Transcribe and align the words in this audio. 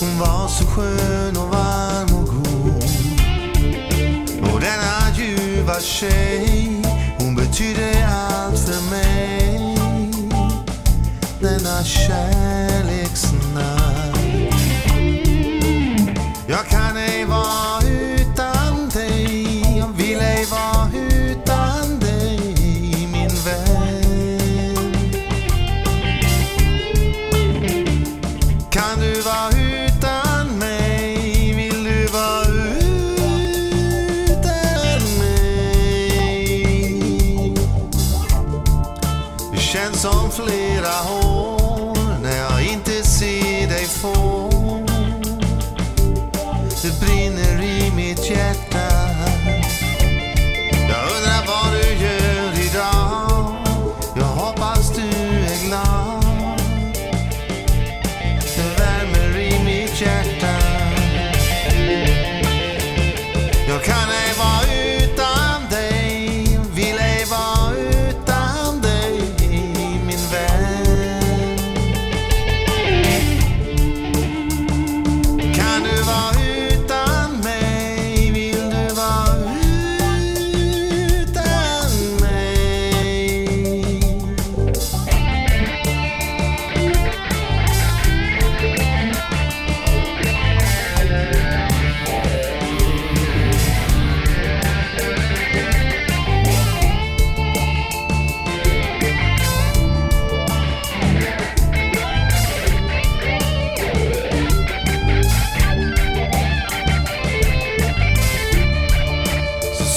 Hon 0.00 0.18
var 0.18 0.48
så 0.48 0.64
skön 0.66 1.36
och 1.36 1.48
varm 1.48 2.14
och 2.14 2.26
god. 2.26 2.84
Och 4.52 4.60
denna 4.60 5.16
ljuva 5.16 5.80
tjej, 5.80 6.82
hon 7.18 7.34
betydde 7.34 8.08
allt 8.08 8.58
för 8.58 8.90
mig. 8.90 9.76
Denna 11.40 11.84
kärleksnatt. 11.84 13.36
Jag 16.48 16.66
kan 16.66 16.96
som 39.96 40.30
flera 40.30 40.94
år 41.10 41.25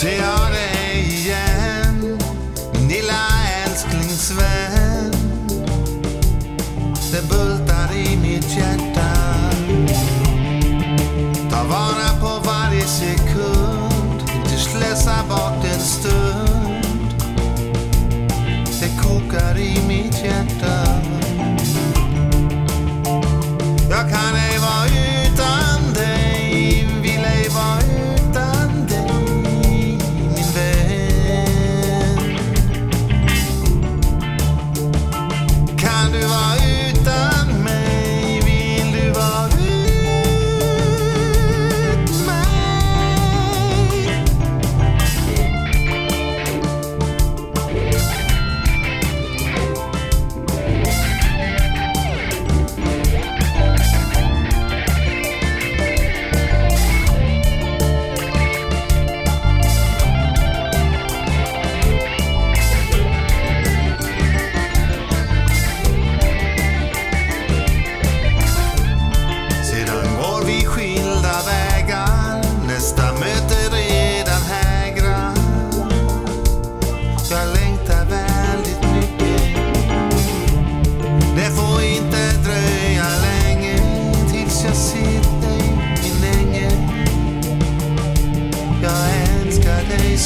ser 0.00 0.18
jag 0.18 0.52
dig 0.52 1.14
igen, 1.14 2.18
lilla 2.88 3.28
älsklingsvän. 3.64 5.12
Det 7.12 7.28
bultar 7.28 7.94
i 7.94 8.16
mitt 8.16 8.56
hjärta. 8.56 9.10
Ta 11.50 11.62
vara 11.64 12.20
på 12.20 12.46
varje 12.48 12.86
sekund, 12.86 14.22
inte 14.36 14.56
slösa 14.58 15.24
bort 15.28 15.64
en 15.64 15.80
stund. 15.80 17.14
Det 18.80 19.02
kokar 19.02 19.58
i 19.58 19.78
mitt 19.88 20.24
hjärta. 20.24 21.00
Jag 23.90 24.10
kan 24.10 24.36
ej 24.36 24.57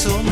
so. 0.05 0.32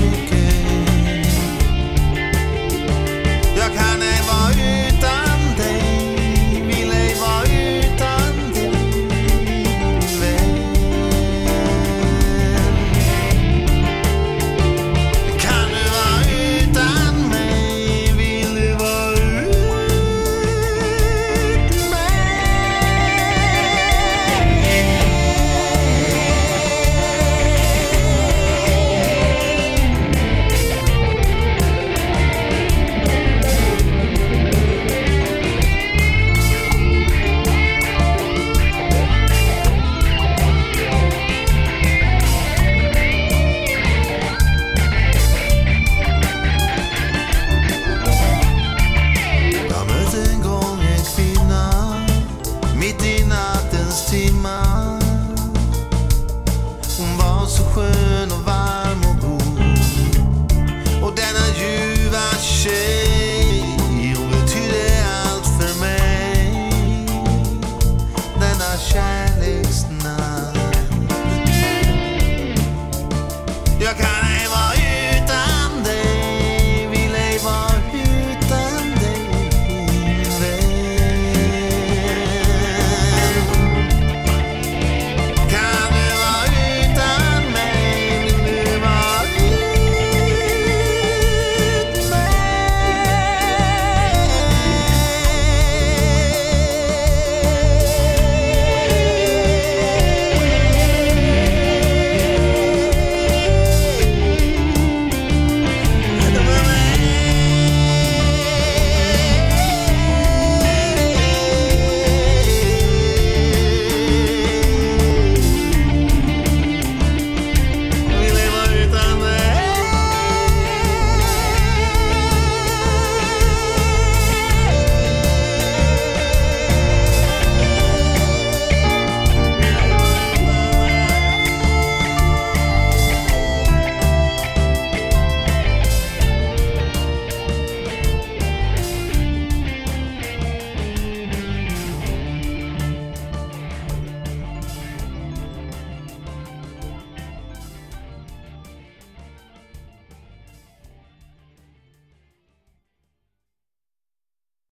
shining 68.80 69.65
snow. 69.65 69.99